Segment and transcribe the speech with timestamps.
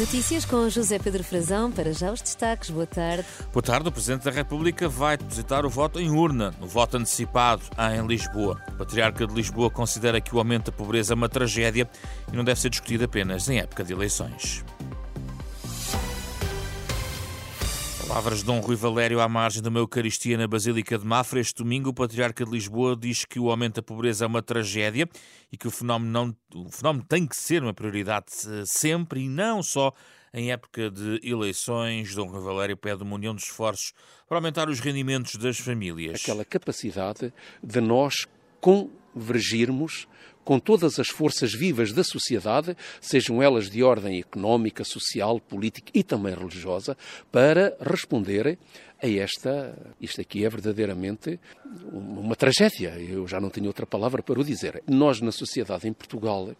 [0.00, 1.70] Notícias com José Pedro Frazão.
[1.70, 2.70] Para já os destaques.
[2.70, 3.22] Boa tarde.
[3.52, 3.86] Boa tarde.
[3.86, 7.60] O Presidente da República vai depositar o voto em urna, no voto antecipado
[7.92, 8.58] em Lisboa.
[8.68, 11.86] O Patriarca de Lisboa considera que o aumento da pobreza é uma tragédia
[12.32, 14.64] e não deve ser discutido apenas em época de eleições.
[18.10, 21.38] Palavras de Dom Rui Valério à margem uma Eucaristia na Basílica de Mafra.
[21.38, 25.08] Este domingo, o Patriarca de Lisboa diz que o aumento da pobreza é uma tragédia
[25.52, 29.28] e que o fenómeno, não, o fenómeno tem que ser uma prioridade eh, sempre e
[29.28, 29.92] não só
[30.34, 32.12] em época de eleições.
[32.12, 33.92] Dom Rui Valério pede uma união de esforços
[34.28, 36.20] para aumentar os rendimentos das famílias.
[36.20, 37.32] Aquela capacidade
[37.62, 38.26] de nós
[38.60, 40.08] convergirmos
[40.44, 46.02] com todas as forças vivas da sociedade, sejam elas de ordem económica, social, política e
[46.02, 46.96] também religiosa,
[47.30, 48.58] para responder
[49.02, 49.74] a esta.
[50.00, 51.38] Isto aqui é verdadeiramente
[51.90, 52.90] uma tragédia.
[52.98, 54.82] Eu já não tenho outra palavra para o dizer.
[54.86, 56.54] Nós, na sociedade em Portugal,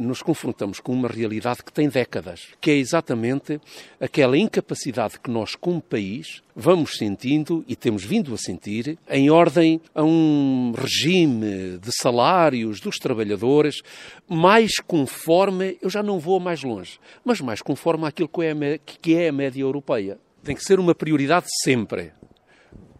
[0.00, 3.60] nos confrontamos com uma realidade que tem décadas, que é exatamente
[4.00, 9.80] aquela incapacidade que nós, como país, vamos sentindo e temos vindo a sentir em ordem
[9.94, 13.13] a um regime de salários dos trabalhadores
[14.28, 18.30] mais conforme, eu já não vou mais longe, mas mais conforme aquilo
[19.00, 20.18] que é a média europeia.
[20.42, 22.12] Tem que ser uma prioridade sempre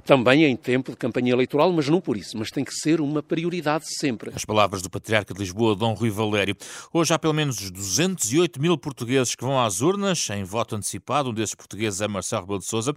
[0.05, 3.23] também em tempo de campanha eleitoral, mas não por isso, mas tem que ser uma
[3.23, 4.31] prioridade sempre.
[4.35, 6.57] As palavras do Patriarca de Lisboa, Dom Rui Valério.
[6.93, 11.31] Hoje há pelo menos 208 mil portugueses que vão às urnas em voto antecipado.
[11.31, 12.95] Um desses portugueses é Marcelo Rebelo de Sousa,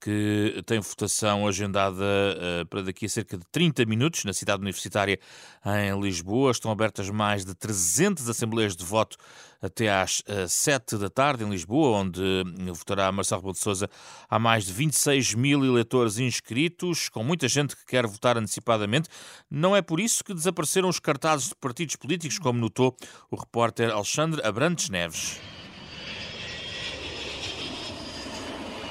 [0.00, 5.18] que tem votação agendada uh, para daqui a cerca de 30 minutos na cidade universitária
[5.64, 6.50] em Lisboa.
[6.50, 9.16] Estão abertas mais de 300 assembleias de voto
[9.62, 13.60] até às uh, eh, 7 da tarde em Lisboa, onde uh, votará Marcelo Rebelo de
[13.60, 13.88] Sousa.
[14.28, 19.08] Há mais de 26 mil eleitores inscritos, com muita gente que quer votar antecipadamente.
[19.50, 22.94] Não é por isso que desapareceram os cartazes de partidos políticos, como notou
[23.30, 25.40] o repórter Alexandre Abrantes Neves.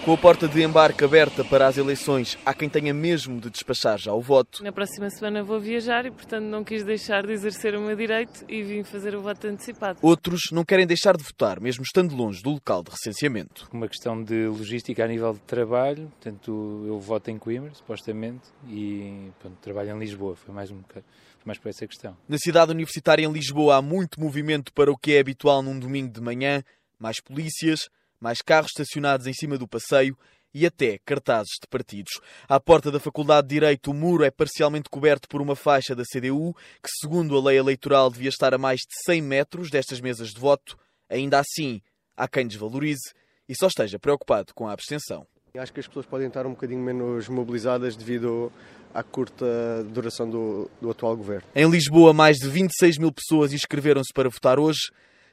[0.06, 3.98] Com a porta de embarque aberta para as eleições, há quem tenha mesmo de despachar
[3.98, 4.62] já o voto.
[4.62, 8.44] Na próxima semana vou viajar e, portanto, não quis deixar de exercer o meu direito
[8.50, 10.00] e vim fazer o voto antecipado.
[10.02, 13.70] Outros não querem deixar de votar, mesmo estando longe do local de recenseamento.
[13.72, 19.32] Uma questão de logística a nível de trabalho, portanto, eu voto em Coimbra, supostamente, e
[19.40, 20.36] pronto, trabalho em Lisboa.
[20.36, 21.06] Foi mais um bocado
[21.46, 22.18] mais por essa questão.
[22.28, 26.12] Na cidade universitária em Lisboa há muito movimento para o que é habitual num domingo
[26.12, 26.62] de manhã,
[27.00, 27.88] mais polícias,
[28.24, 30.18] mais carros estacionados em cima do passeio
[30.54, 32.22] e até cartazes de partidos.
[32.48, 36.04] À porta da Faculdade de Direito, o muro é parcialmente coberto por uma faixa da
[36.04, 40.30] CDU, que, segundo a lei eleitoral, devia estar a mais de 100 metros destas mesas
[40.30, 40.78] de voto.
[41.10, 41.82] Ainda assim,
[42.16, 43.14] há quem desvalorize
[43.50, 45.28] e só esteja preocupado com a abstenção.
[45.56, 48.52] Acho que as pessoas podem estar um bocadinho menos mobilizadas devido
[48.94, 51.44] à curta duração do, do atual governo.
[51.54, 54.80] Em Lisboa, mais de 26 mil pessoas inscreveram-se para votar hoje,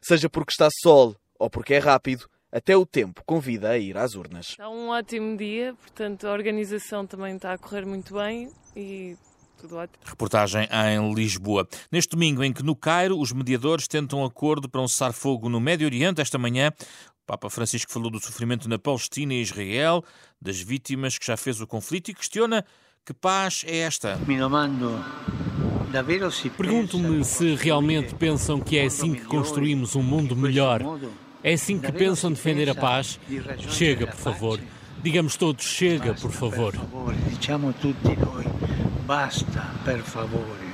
[0.02, 4.14] seja porque está sol ou porque é rápido até o tempo convida a ir às
[4.14, 4.50] urnas.
[4.50, 9.16] Está um ótimo dia, portanto a organização também está a correr muito bem e
[9.60, 9.98] tudo ótimo.
[10.04, 11.68] Reportagem em Lisboa.
[11.92, 15.86] Neste domingo em que no Cairo os mediadores tentam acordo para um cessar-fogo no Médio
[15.86, 16.72] Oriente, esta manhã
[17.22, 20.02] o Papa Francisco falou do sofrimento na Palestina e Israel,
[20.40, 22.64] das vítimas que já fez o conflito e questiona
[23.04, 24.18] que paz é esta.
[26.56, 30.82] Pergunto-me se realmente pensam que é assim que construímos um mundo melhor
[31.42, 33.18] é assim que pensam defender a paz?
[33.70, 34.60] Chega, por favor.
[35.02, 36.74] Digamos todos, chega, por favor.
[39.06, 40.70] Basta, per favore.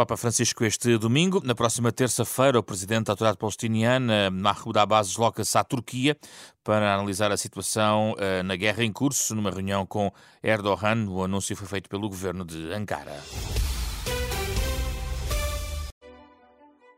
[0.00, 1.42] Papa Francisco este domingo.
[1.44, 6.16] Na próxima terça-feira, o presidente da autoridade palestiniana, Mahmoud Abbas, desloca-se à Turquia
[6.64, 10.10] para analisar a situação uh, na guerra em curso, numa reunião com
[10.42, 11.06] Erdogan.
[11.06, 13.20] O anúncio foi feito pelo governo de Ankara.